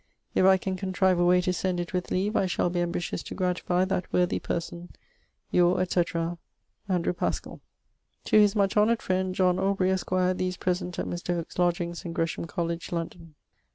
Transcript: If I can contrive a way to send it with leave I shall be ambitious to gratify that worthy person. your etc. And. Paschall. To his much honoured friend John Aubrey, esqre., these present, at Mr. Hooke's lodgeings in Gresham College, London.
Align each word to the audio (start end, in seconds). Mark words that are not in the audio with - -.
If 0.33 0.45
I 0.45 0.57
can 0.57 0.75
contrive 0.77 1.19
a 1.19 1.25
way 1.25 1.41
to 1.41 1.53
send 1.53 1.79
it 1.79 1.93
with 1.93 2.09
leave 2.09 2.35
I 2.35 2.47
shall 2.47 2.71
be 2.71 2.79
ambitious 2.81 3.21
to 3.21 3.35
gratify 3.35 3.85
that 3.85 4.11
worthy 4.11 4.39
person. 4.39 4.89
your 5.51 5.79
etc. 5.79 6.39
And. 6.87 7.05
Paschall. 7.15 7.59
To 8.23 8.39
his 8.39 8.55
much 8.55 8.75
honoured 8.75 9.03
friend 9.03 9.35
John 9.35 9.59
Aubrey, 9.59 9.91
esqre., 9.91 10.35
these 10.35 10.57
present, 10.57 10.97
at 10.97 11.05
Mr. 11.05 11.35
Hooke's 11.35 11.59
lodgeings 11.59 12.03
in 12.03 12.13
Gresham 12.13 12.45
College, 12.45 12.91
London. 12.91 13.35